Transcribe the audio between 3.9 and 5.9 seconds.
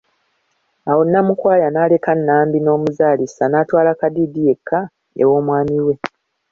Kadiidi yekka ew'omwami